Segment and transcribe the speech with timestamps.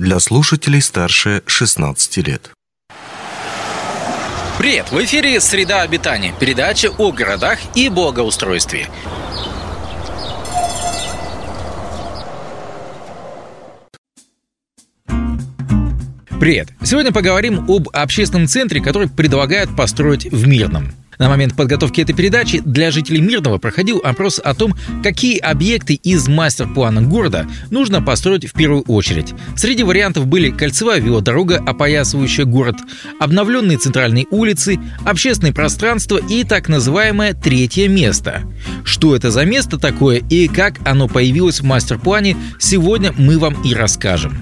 [0.00, 2.50] для слушателей старше 16 лет.
[4.58, 4.90] Привет!
[4.90, 8.88] В эфире «Среда обитания»– передача о городах и благоустройстве.
[16.40, 16.70] Привет!
[16.82, 20.94] Сегодня поговорим об общественном центре, который предлагают построить в Мирном.
[21.20, 26.26] На момент подготовки этой передачи для жителей Мирного проходил опрос о том, какие объекты из
[26.28, 29.34] мастер-плана города нужно построить в первую очередь.
[29.54, 32.76] Среди вариантов были кольцевая велодорога, опоясывающая город,
[33.20, 38.44] обновленные центральные улицы, общественное пространство и так называемое третье место.
[38.82, 43.74] Что это за место такое и как оно появилось в мастер-плане, сегодня мы вам и
[43.74, 44.38] расскажем.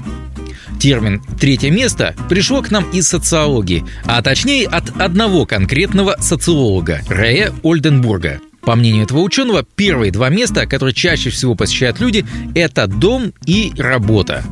[0.78, 7.52] Термин «третье место» пришло к нам из социологии, а точнее от одного конкретного социолога– Рэя
[7.62, 8.41] Ольденбурга.
[8.60, 13.72] По мнению этого ученого, первые два места, которые чаще всего посещают люди, это дом и
[13.78, 14.45] работа.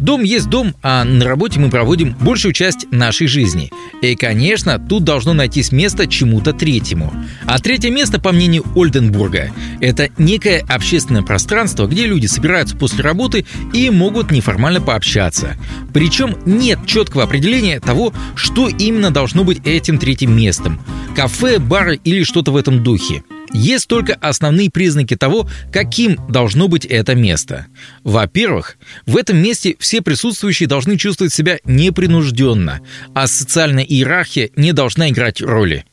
[0.00, 3.70] Дом есть дом, а на работе мы проводим большую часть нашей жизни.
[4.00, 7.12] И, конечно, тут должно найтись место чему-то третьему.
[7.44, 13.44] А третье место, по мнению Ольденбурга, это некое общественное пространство, где люди собираются после работы
[13.74, 15.56] и могут неформально пообщаться.
[15.92, 20.80] Причем нет четкого определения того, что именно должно быть этим третьим местом.
[21.14, 23.22] Кафе, бары или что-то в этом духе.
[23.52, 27.66] Есть только основные признаки того, каким должно быть это место.
[28.04, 32.80] Во-первых, в этом месте все присутствующие должны чувствовать себя непринужденно,
[33.14, 35.84] а социальная иерархия не должна играть роли.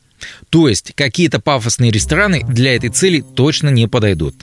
[0.49, 4.35] То есть какие-то пафосные рестораны для этой цели точно не подойдут.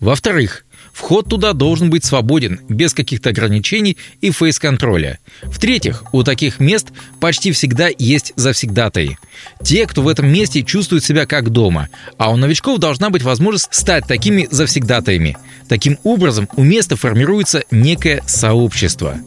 [0.00, 0.65] Во-вторых,
[0.96, 5.18] Вход туда должен быть свободен, без каких-то ограничений и фейс-контроля.
[5.42, 6.86] В-третьих, у таких мест
[7.20, 9.18] почти всегда есть завсегдатаи.
[9.62, 13.68] Те, кто в этом месте чувствует себя как дома, а у новичков должна быть возможность
[13.72, 15.36] стать такими завсегдатаями.
[15.68, 19.18] Таким образом, у места формируется некое сообщество.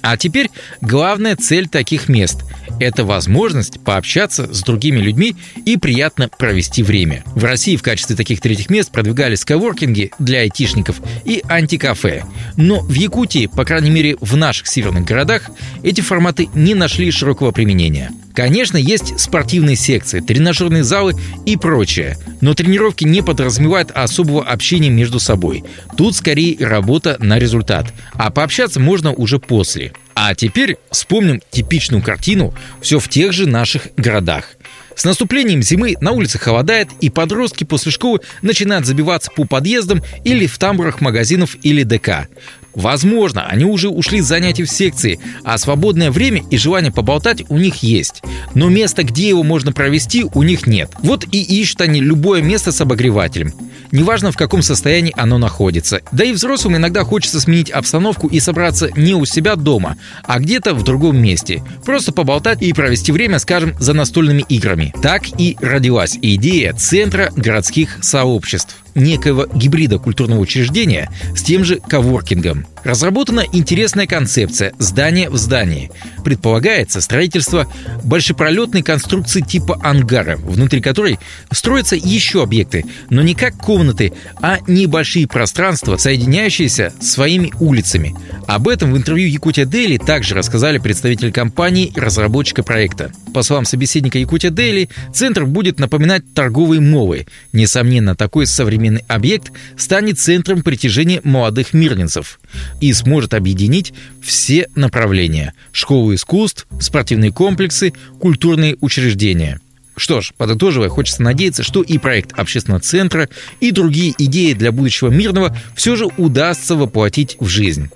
[0.00, 2.40] А теперь главная цель таких мест–
[2.80, 7.24] это возможность пообщаться с другими людьми и приятно провести время.
[7.34, 12.24] В России в качестве таких третьих мест продвигались коворкинги для айтишников и антикафе.
[12.56, 15.50] Но в Якутии, по крайней мере в наших северных городах,
[15.82, 18.10] эти форматы не нашли широкого применения.
[18.34, 25.20] Конечно, есть спортивные секции, тренажерные залы и прочее, но тренировки не подразумевают особого общения между
[25.20, 25.64] собой.
[25.96, 29.92] Тут скорее работа на результат, а пообщаться можно уже после.
[30.14, 34.56] А теперь вспомним типичную картину все в тех же наших городах.
[34.94, 40.46] С наступлением зимы на улице холодает, и подростки после школы начинают забиваться по подъездам или
[40.46, 42.28] в тамбурах магазинов или ДК.
[42.74, 47.58] Возможно, они уже ушли с занятий в секции, а свободное время и желание поболтать у
[47.58, 48.22] них есть.
[48.54, 50.90] Но места, где его можно провести, у них нет.
[51.02, 53.52] Вот и ищут они любое место с обогревателем.
[53.90, 56.00] Неважно, в каком состоянии оно находится.
[56.12, 60.74] Да и взрослым иногда хочется сменить обстановку и собраться не у себя дома, а где-то
[60.74, 61.62] в другом месте.
[61.84, 64.94] Просто поболтать и провести время, скажем, за настольными играми.
[65.02, 72.66] Так и родилась идея Центра городских сообществ некоего гибрида культурного учреждения с тем же коворкингом.
[72.84, 75.90] Разработана интересная концепция «здание в здании».
[76.24, 77.66] Предполагается строительство
[78.02, 81.18] большепролетной конструкции типа ангара, внутри которой
[81.52, 88.16] строятся еще объекты, но не как комнаты, а небольшие пространства, соединяющиеся своими улицами.
[88.48, 93.12] Об этом в интервью Якутия Дели также рассказали представители компании и разработчика проекта.
[93.32, 97.26] По словам собеседника Якутия Дели, центр будет напоминать торговые мовы.
[97.52, 98.46] Несомненно, такой
[98.82, 102.40] современный объект станет центром притяжения молодых мирнинцев
[102.80, 109.60] и сможет объединить все направления– школы искусств, спортивные комплексы, культурные учреждения.
[109.96, 113.28] Что ж, подытоживая, хочется надеяться, что и проект общественного центра,
[113.60, 117.88] и другие идеи для будущего мирного все же удастся воплотить в жизнь.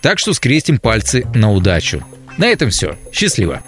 [0.00, 2.04] Так что скрестим пальцы на удачу.
[2.38, 2.96] На этом все.
[3.12, 3.62] Счастливо!